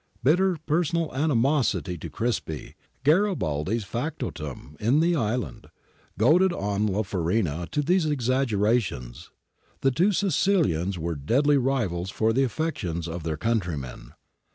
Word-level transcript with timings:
Bitter 0.23 0.57
personal 0.65 1.13
animosity 1.13 1.95
to 1.99 2.09
Crispi, 2.09 2.73
Garibaldi's 3.03 3.83
factotum 3.83 4.75
in 4.79 4.99
the 4.99 5.15
island, 5.15 5.67
goaded 6.17 6.51
on 6.51 6.87
La 6.87 7.03
Farina 7.03 7.67
to 7.71 7.83
these 7.83 8.07
exaggerations. 8.07 9.29
The 9.81 9.91
two 9.91 10.11
Sicilians 10.11 10.97
were 10.97 11.13
deadly 11.13 11.59
rivals 11.59 12.09
for 12.09 12.33
the 12.33 12.43
affections 12.43 13.07
of 13.07 13.21
their 13.21 13.37
countrymen. 13.37 14.13